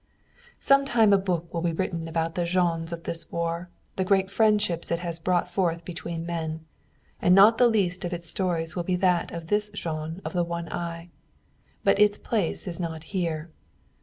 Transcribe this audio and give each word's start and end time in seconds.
Sometime 0.59 1.13
a 1.13 1.17
book 1.19 1.53
will 1.53 1.61
be 1.61 1.73
written 1.73 2.07
about 2.07 2.33
the 2.33 2.43
Jeans 2.45 2.91
of 2.91 3.03
this 3.03 3.31
war, 3.31 3.69
the 3.97 4.03
great 4.03 4.31
friendships 4.31 4.89
it 4.91 4.97
has 4.97 5.19
brought 5.19 5.51
forth 5.51 5.85
between 5.85 6.25
men. 6.25 6.65
And 7.21 7.35
not 7.35 7.59
the 7.59 7.67
least 7.69 8.03
of 8.03 8.11
its 8.11 8.27
stories 8.27 8.75
will 8.75 8.81
be 8.81 8.95
that 8.95 9.29
of 9.29 9.45
this 9.45 9.69
Jean 9.75 10.19
of 10.25 10.33
the 10.33 10.43
one 10.43 10.69
eye. 10.73 11.09
But 11.83 11.99
its 11.99 12.17
place 12.17 12.67
is 12.67 12.79
not 12.79 13.03
here. 13.13 13.51